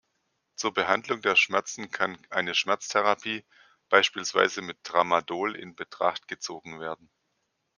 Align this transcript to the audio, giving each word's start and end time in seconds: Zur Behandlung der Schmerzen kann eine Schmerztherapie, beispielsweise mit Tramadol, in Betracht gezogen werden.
Zur 0.55 0.73
Behandlung 0.73 1.21
der 1.21 1.35
Schmerzen 1.35 1.91
kann 1.91 2.17
eine 2.31 2.55
Schmerztherapie, 2.55 3.45
beispielsweise 3.87 4.63
mit 4.63 4.83
Tramadol, 4.83 5.55
in 5.55 5.75
Betracht 5.75 6.27
gezogen 6.27 6.79
werden. 6.79 7.11